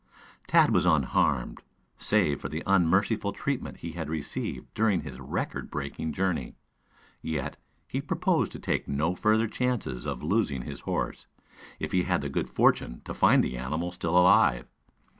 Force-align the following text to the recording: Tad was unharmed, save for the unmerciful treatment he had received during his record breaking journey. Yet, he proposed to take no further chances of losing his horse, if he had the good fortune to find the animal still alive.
Tad 0.47 0.71
was 0.71 0.87
unharmed, 0.87 1.61
save 1.99 2.41
for 2.41 2.49
the 2.49 2.63
unmerciful 2.65 3.33
treatment 3.33 3.77
he 3.81 3.91
had 3.91 4.09
received 4.09 4.73
during 4.73 5.01
his 5.01 5.19
record 5.19 5.69
breaking 5.69 6.11
journey. 6.11 6.55
Yet, 7.21 7.57
he 7.87 8.01
proposed 8.01 8.51
to 8.53 8.59
take 8.59 8.87
no 8.87 9.13
further 9.13 9.45
chances 9.47 10.07
of 10.07 10.23
losing 10.23 10.63
his 10.63 10.79
horse, 10.89 11.27
if 11.79 11.91
he 11.91 12.01
had 12.01 12.21
the 12.21 12.29
good 12.29 12.49
fortune 12.49 13.03
to 13.05 13.13
find 13.13 13.43
the 13.43 13.57
animal 13.59 13.91
still 13.91 14.17
alive. 14.17 14.65